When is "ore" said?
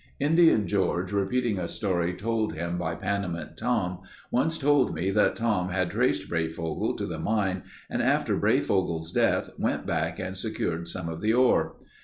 11.33-11.75